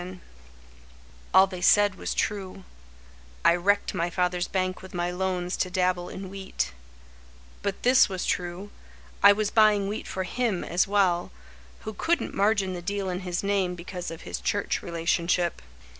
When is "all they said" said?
1.31-1.93